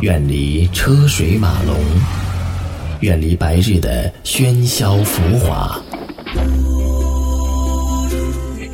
[0.00, 1.74] 远离车水马龙，
[3.00, 5.80] 远离白日的喧嚣浮华，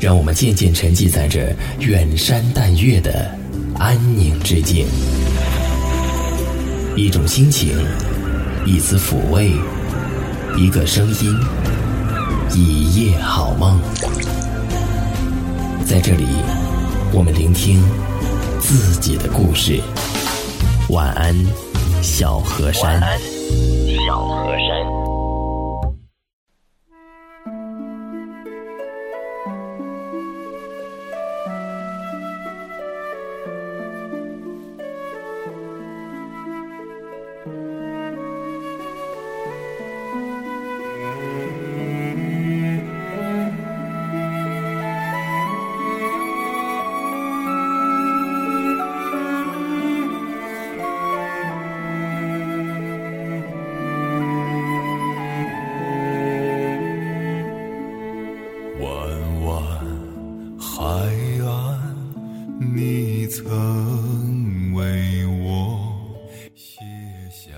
[0.01, 3.31] 让我们渐渐沉寂在这远山淡月的
[3.79, 4.85] 安宁之境。
[6.97, 7.69] 一种心情，
[8.65, 9.53] 一丝抚慰，
[10.57, 11.39] 一个声音，
[12.53, 13.79] 一夜好梦。
[15.85, 16.25] 在这里，
[17.13, 17.81] 我们聆听
[18.59, 19.79] 自己的故事。
[20.93, 21.35] 晚安，
[22.03, 23.01] 小河山。
[24.07, 24.52] 小河
[58.83, 59.63] 弯弯
[60.59, 60.83] 海
[61.45, 61.79] 岸，
[62.75, 65.79] 你曾为我
[66.53, 66.81] 写
[67.31, 67.51] 下。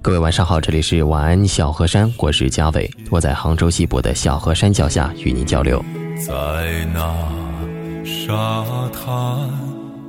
[0.00, 5.84] 各位晚上好，这里是晚安小河山，我是嘉伟，我在杭州西部的小河山脚下与您交流。
[6.26, 7.14] 在那
[8.02, 9.12] 沙滩，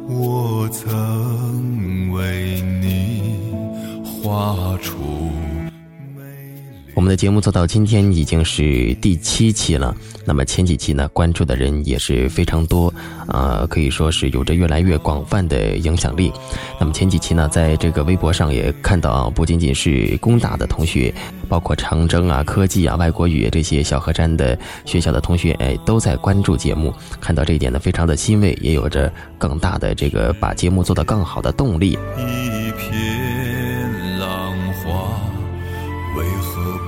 [0.08, 3.42] 我曾为你
[4.06, 4.94] 画出。
[7.04, 12.94] 我们的节目做到今天已经是第七期了，那么前几期呢，关注的人也是非常多，
[13.28, 16.32] 啊，可以说是有着越来越广泛的影响力。
[16.80, 21.14] 那么前几期呢，在这个微博上也看到，不仅仅是工大的同学，
[21.50, 26.94] 包括长征啊、科技啊、外国语这些小河山的学校的同学，哎，都在关注节目。
[27.20, 32.00] 看到这一点呢，非常的欣慰，也有着更大的这个把节目做得更好的动力。
[32.18, 35.20] 一片浪花，
[36.16, 36.83] 为何？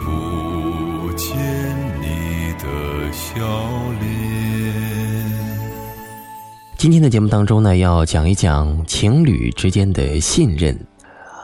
[6.78, 10.78] 今天的节目当中呢，要讲一讲情侣之间的信任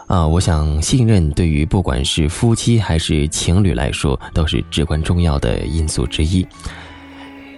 [0.07, 0.25] 啊。
[0.25, 6.47] 我想，信任对于不管是夫妻还是情侣来说，都是至关重要的因素之一。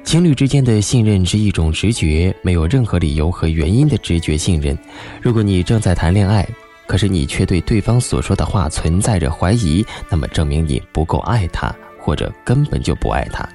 [0.03, 4.77] 情侣之间的信任是一种直觉，没有任何理由和原因的直觉信任。
[5.21, 6.47] 如果你正在谈恋爱，
[6.87, 13.47] 可是你却对对方所说的话存在着怀疑，那么证明你不够爱他，或者根本就不爱他。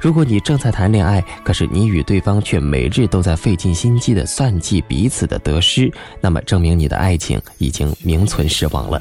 [0.00, 9.00] 如果你正在谈恋爱，可是你与对方却每日都在费尽心机的算计彼此的得失，那么证明你的爱情已经名存实亡了。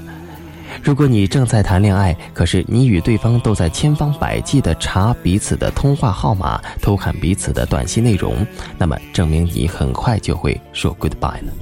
[0.81, 8.45] 如果你正在谈恋爱，可是你与对方都在千方百计的查彼此的通话号码，偷看彼此的短信内容，
[8.77, 11.53] 那么证明你很快就会说 goodbye 了。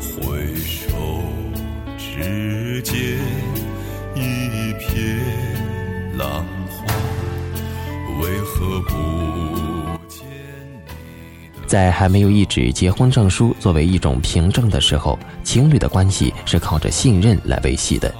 [0.00, 0.90] 回首
[1.96, 2.96] 之间，
[4.16, 5.43] 一片。
[6.16, 6.94] 浪花，
[8.22, 10.24] 为何不见
[11.66, 18.14] 在还没有一纸结婚证书作为一种凭证的时候，情侣的关系是靠着信任来维系的。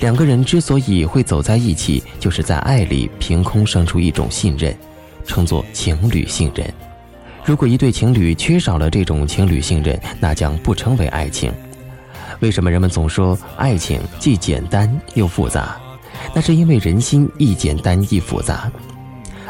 [0.00, 4.74] 两个人之所以会走在一起，就是在爱里凭空生出一种信任，
[5.24, 6.66] 称作情侣信任。
[7.44, 11.52] 如果一对情侣缺少了这种情侣信任，那将不称为爱情。
[12.40, 15.78] 为什么人们总说爱情既简单又复杂？
[16.34, 18.70] 那是因为人心易简单易复杂，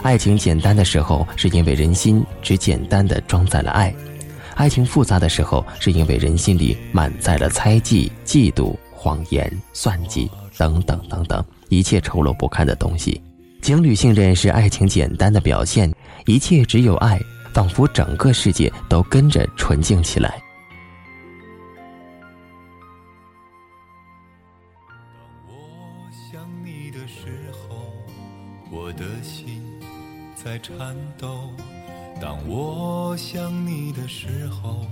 [0.02, 3.92] 爱情简单的时候，是因为人心只简单的装载了爱；
[4.54, 13.20] 爱情复杂的时候，是因为人心里满载了猜忌、嫉妒、谎言、算计等等等等一切丑陋不堪的东西。
[13.62, 15.92] 情侣信任是爱情简单的表现，
[16.24, 17.20] 一切只有爱，
[17.52, 20.40] 仿佛整个世界都跟着纯净起来。
[30.62, 31.50] 颤抖。
[32.20, 34.86] 当我想你的时候，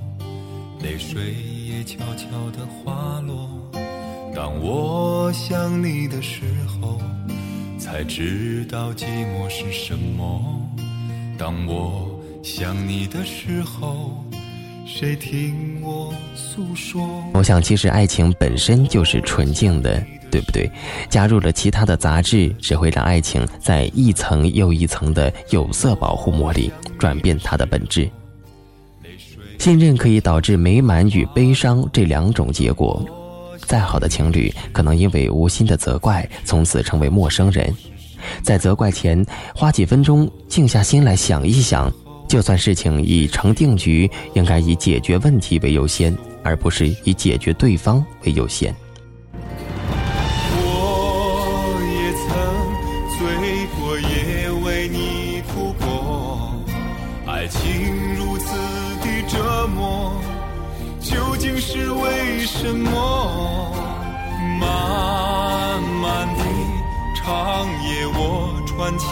[0.82, 3.48] 泪水也悄悄地滑落。
[4.34, 7.00] 当我想你的时候，
[7.78, 10.42] 才知道寂寞是什么。
[11.36, 14.24] 当我想你的时候，
[14.86, 17.06] 谁听我诉说？
[17.34, 20.04] 我想，其实爱情本身就是纯净的。
[20.30, 20.70] 对不对？
[21.08, 28.08] 加入了其他的杂质，只会让爱情在一层又一层的有色保护膜里转变它的本质。
[29.58, 33.04] 信任可以导致美满与悲伤这两种结果。
[33.66, 37.74] 再好的情侣，可能因为无心的责怪，从此成为陌生人。
[38.42, 41.92] 在责怪前，花几分钟静下心来想一想，
[42.28, 48.74] 就算事情已成定局，应该以解决问题为优先，而不是以解决对方为优先。
[57.38, 58.46] 爱情如此
[59.00, 60.12] 的折磨，
[61.00, 63.72] 究竟是为什么？
[64.58, 66.42] 漫漫的
[67.14, 69.06] 长夜，我穿起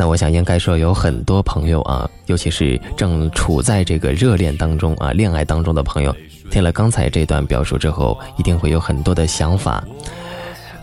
[0.00, 6.16] 那我想应该说有很多朋友啊，尤其是正处在这个热恋当中啊、恋爱当中的朋友，
[6.50, 9.84] 听了刚才这段表述之后，一定会有很多的想法。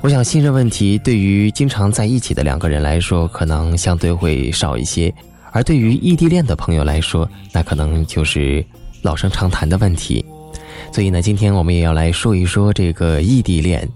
[0.01, 5.11] 我想信任问题对于经常在一起的两个人来说，可能相对会少一些；
[5.51, 8.63] 而对于异地恋的朋友来说，那可能就是
[9.01, 10.23] 老生常谈的问题。
[10.91, 13.89] 所以呢，今天我们也要来说一说这个异地恋。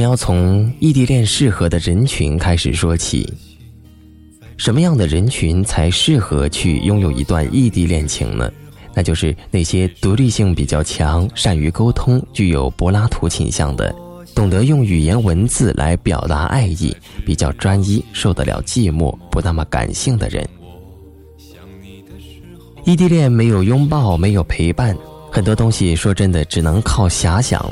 [0.00, 3.30] 们要从异地恋适合的人群开始说起。
[4.56, 8.50] 什么样的人群才适合去拥有一段异地恋情呢？
[8.94, 13.94] 那就是那些独立性比较强、善于沟通、具有柏拉图倾向的，
[14.34, 20.48] 懂得用语言文字来表达爱意、比较专一、受得了寂寞、不那么感性的人。
[22.84, 24.96] 异地恋没有拥抱，没有陪伴，
[25.30, 27.62] 很多东西说真的只能靠遐想。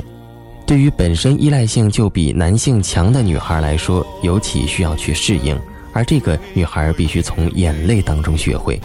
[0.69, 5.59] 对于本身依赖性就比男性强的女孩来说，尤其需要去适应。
[5.93, 8.79] 而这个女孩必须从眼泪当中学会，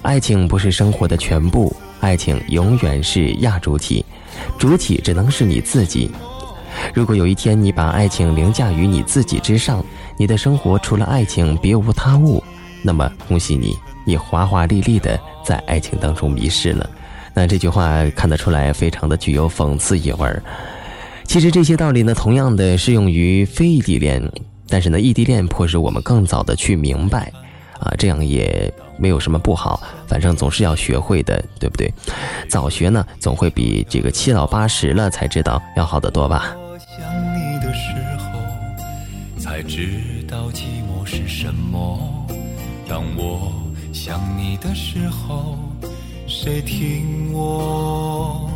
[0.00, 1.70] 爱情不是生活的全部，
[2.00, 4.02] 爱情永远是亚主体，
[4.56, 6.10] 主体只能是你自己。
[6.94, 9.84] 如果有一天你把爱情凌驾于你自己之上，
[10.16, 12.42] 你的生活除了爱情别无他物，
[12.82, 13.76] 那么恭喜你，
[14.06, 16.88] 你华华丽丽的在爱情当中迷失了。
[17.34, 20.42] 那这句话看得出来，非常的具有讽刺意味儿。
[21.26, 24.22] 其实这些道理呢，同样的适用于非异地恋，
[24.68, 27.30] 但是呢，异地恋迫使我们更早的去明白，
[27.78, 31.92] 啊，这样也没有什么不好，反正总是要学会的，对不对？
[32.48, 36.56] 早学呢，总会比这个七老八十了才知道要好得多吧。
[36.56, 38.40] 我想你的时候，
[39.38, 39.90] 才知
[40.26, 42.26] 道寂寞是什么。
[42.88, 43.52] 当我
[43.92, 45.58] 想你的时候，
[46.26, 48.48] 谁听我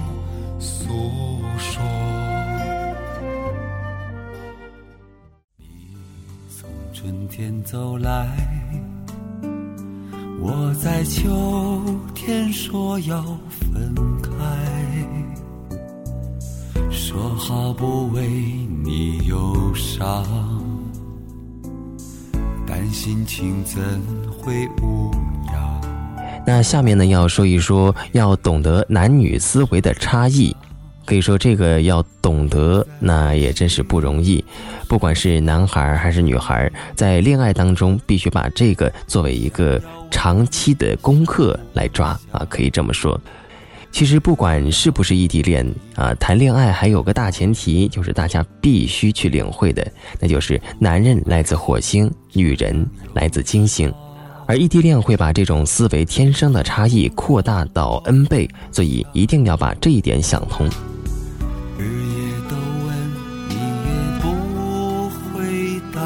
[7.30, 8.28] 天走来，
[10.40, 11.80] 我在秋
[12.12, 14.28] 天说要分开，
[16.90, 18.28] 说好不为
[18.84, 20.26] 你忧伤，
[22.66, 23.80] 但心情怎
[24.32, 25.12] 会无
[25.52, 25.80] 恙？
[26.44, 30.54] 那下面呢，要说一说要懂得男女思维的差异。
[31.10, 34.44] 可以说，这个要懂得，那也真是不容易。
[34.86, 43.20] 不管是男孩还是女孩，在恋爱当中，必须把这个作为一个长期的功课来抓啊，可以这么说。
[43.90, 49.84] 其实，不管是不是异地恋啊，谈恋爱还有个大前提，就是大家必须去领会的，
[50.20, 53.92] 那就是男人来自火星，女人来自金星。
[54.46, 60.70] 而异地恋会把这种思维天生的差异扩大到 n 倍，所以一定要把这一点想通。
[61.80, 62.56] 日夜都
[62.86, 62.88] 问，
[63.48, 64.24] 你也不
[65.32, 66.00] 回答，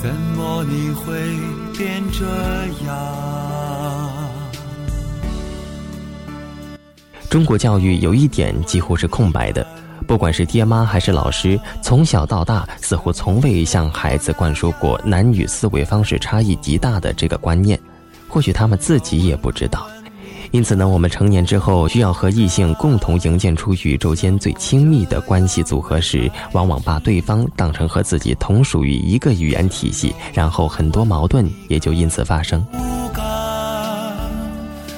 [0.00, 1.04] 怎么你会
[1.76, 2.24] 变这
[2.86, 2.90] 样？
[7.28, 9.66] 中国教育有一点几乎是空白的，
[10.06, 17.78] 不管是爹妈还是老师，从小到大似乎从未向孩子灌输过男女思维方式差异极大的这个观念，
[18.28, 19.88] 或许他们自己也不知道。
[20.56, 32.64] 因此呢，我们成年之后需要和异性共同营建出宇宙间最亲密的关系组合时，往往把对方当成和自己同属于一个语言体系，然后很多矛盾也就因此发生。
[32.72, 32.78] 不
[33.12, 33.22] 敢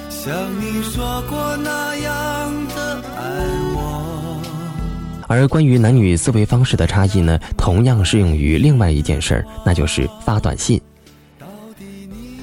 [0.09, 4.41] 像你说过那样的爱我。
[5.27, 10.81] 而关于男女思维方式的差异呢，同样适用于另外一件事儿，那就是发短信。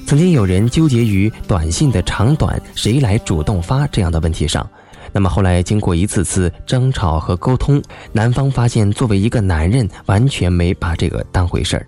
[0.06, 4.64] 曾经有人纠结于短信的长短，谁来主动发这样的问题上。
[5.12, 7.82] 那么后来经过一次次争吵和沟通，
[8.12, 11.84] 男方发现作为一个男人，完全没把这个当回事儿。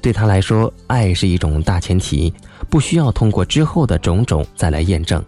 [0.00, 2.32] 对他来说，爱是一种大前提，
[2.70, 5.22] 不需要通过之后的种种再来验证。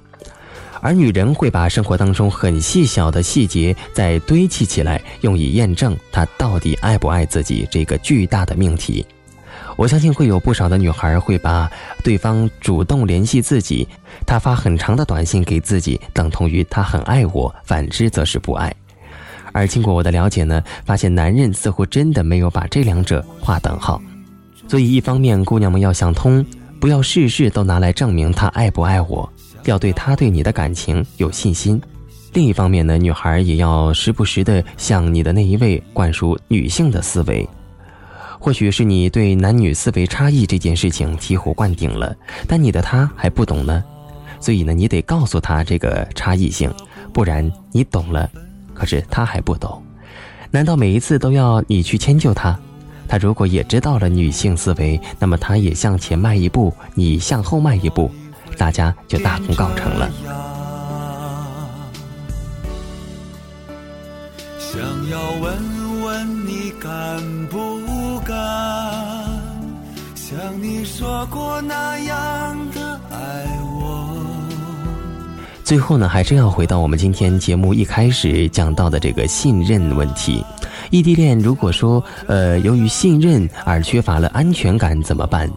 [0.81, 9.05] 而女人会把生活当中很细小的细节再堆砌起来，用以验证她到底爱不爱自己这个巨大的命题。
[9.79, 11.71] 我相信会有不少的女孩会把
[12.03, 13.87] 对方主动联系自己，
[14.27, 18.75] 他发很长的短信给自己，等同于他很爱我；反之则是不爱。
[19.53, 24.03] 而经过我的了解呢，发现男人似乎真的没有把这两者划等号。
[24.67, 26.45] 所以，一方面姑娘们要想通，
[26.81, 29.33] 不要事事都拿来证明他爱不爱我。
[29.65, 31.81] 要对他对你的感情有信心。
[32.33, 37.49] 另一方面呢，女孩也要时不时的向你的那一位灌输女性的思维。
[38.39, 42.15] 或许是你对男女思维差异这件事情醍醐灌顶了，
[42.47, 43.83] 但你的他还不懂呢。
[44.41, 46.73] 所以呢，你得告诉他这个差异性，
[47.13, 48.31] 不然你懂了，
[48.73, 49.83] 可是他还不懂。
[50.51, 52.59] 难道每一次都要你去迁就他？
[53.09, 58.11] 他如果也知道了女性思维，那么他也向前迈一步，你向后迈一步。
[58.57, 60.11] 大家就大功告成了。
[64.59, 64.81] 想
[65.11, 67.59] 要问问你敢不
[68.29, 68.37] 敢，
[70.15, 73.47] 像你说过那样的爱
[73.81, 74.15] 我。
[75.65, 80.45] 最后呢，还是要回到我们今天节目一开始讲到的这个信任问题。
[80.91, 85.51] 异地恋如果说，呃，由于信任而缺乏了安全感，怎么办？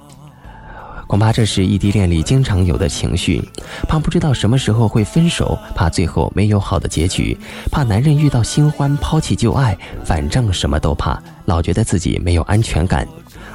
[1.11, 3.43] 恐怕这是异地恋里经常有的情绪，
[3.85, 7.37] 怕不知道什么时候会分手，怕最后没有好的结局，
[7.69, 13.05] 怕男人遇到新欢抛弃旧爱，反正什么都怕，老觉得自己没有安全感，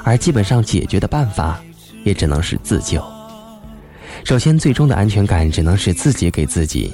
[0.04, 1.58] 而基本上解决的办法，
[2.04, 3.02] 也只能是自救。
[4.22, 6.92] 首先，最终的安全感只能是自己给自己，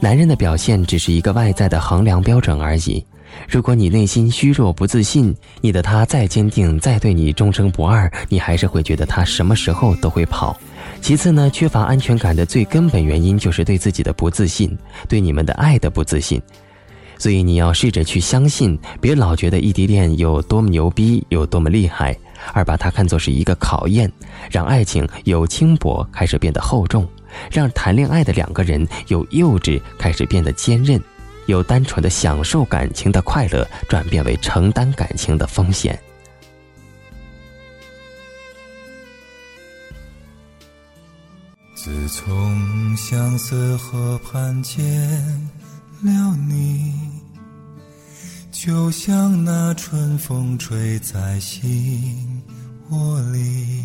[0.00, 3.04] 男人的表现只是一个外在的衡量标准而已。
[3.46, 10.58] 如果你内心虚弱不自信，你的他再坚定再对你忠诚不二，你还是会觉得他什么时候都会跑。
[11.00, 14.76] 其次呢，缺乏安全感的最根本原因就是对自己的不自信，
[15.08, 16.40] 对你们的爱的不自信。
[17.16, 22.16] 所以你要试着去相信，别老觉得异地恋有多么牛逼，有多么厉害，
[22.52, 24.10] 而把它看作是一个考验，
[24.50, 27.04] 让爱情由轻薄开始变得厚重，
[27.50, 31.00] 让谈恋爱的两个人由幼稚开始变得坚韧。
[31.48, 35.98] 由单纯的享受感情的快乐，转变为承担感情的风险。
[41.74, 44.78] 自从相思河畔见
[46.02, 46.92] 了你，
[48.52, 52.42] 就像那春风吹在心
[52.90, 53.82] 窝里，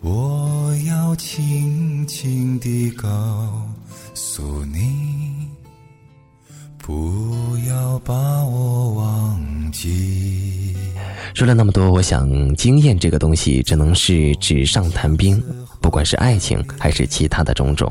[0.00, 3.08] 我要轻轻地告
[4.12, 4.93] 诉你。
[8.04, 8.12] 把
[8.44, 9.40] 我忘
[9.72, 10.74] 记。
[11.32, 15.42] 说了那么多，我想经验这个东西只能是纸上谈兵，
[15.80, 17.90] 不管是爱情还是其他的种种。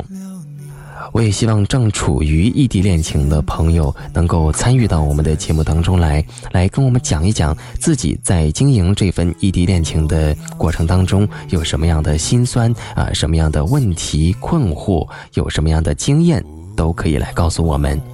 [1.11, 16.43] 我也希望正处于异地恋情的朋友能够参与到我们的节目当中来，来跟我们讲一讲自己在经营这份异地恋情的过程当中有什么样的辛酸啊，什么样的问题困惑，有什么样的经验，
[16.75, 18.12] 都可以来告诉我们。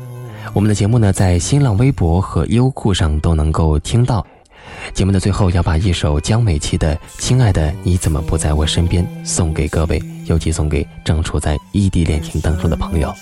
[0.53, 4.25] 我们的节目呢，在新浪微博和优酷上都能够听到。
[4.93, 13.13] 节目的最后，要把一首江美琪的《亲爱的你怎么不在我身边》送给各位，尤其送给正处在异地恋情当中的朋友。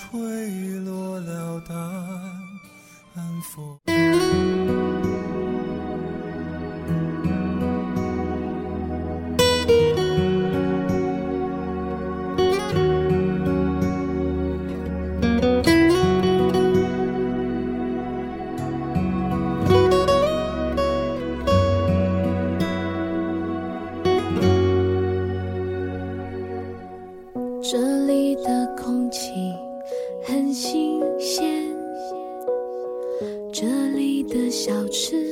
[27.70, 29.30] 这里的空气
[30.24, 31.66] 很新鲜
[33.52, 35.27] 这里的小吃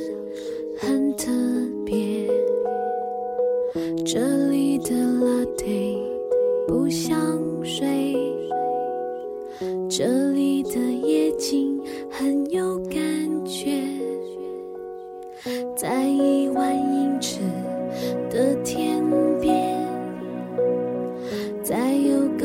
[22.07, 22.36] you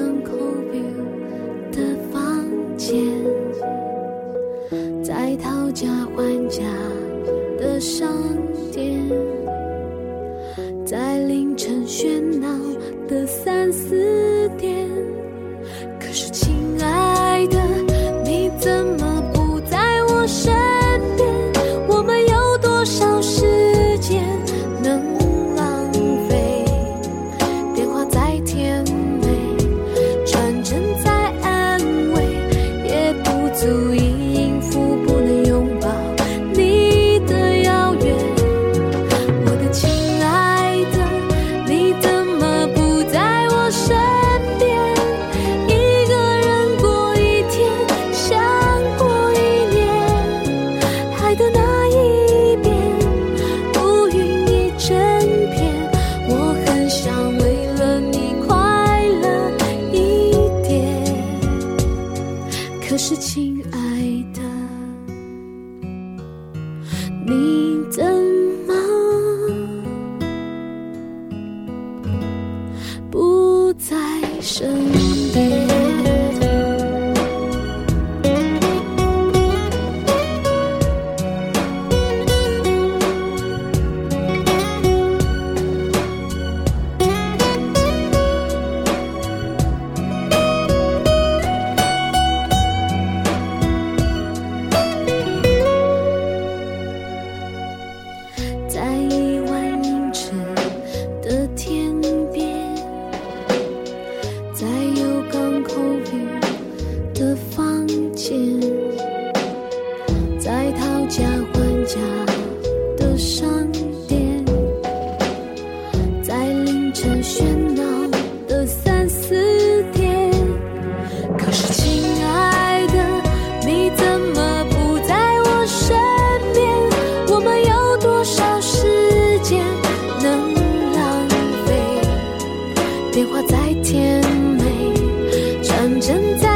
[136.02, 136.51] 正在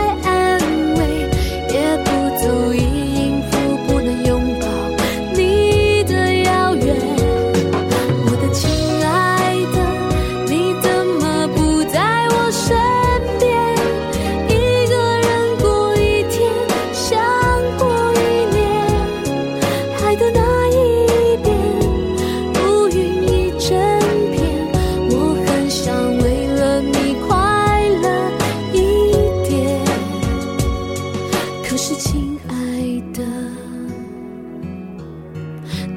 [33.13, 33.23] 的。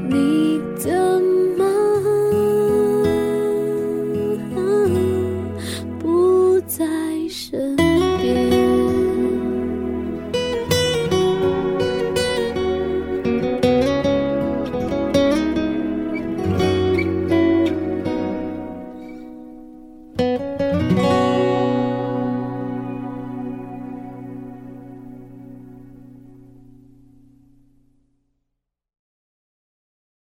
[0.10, 0.39] 你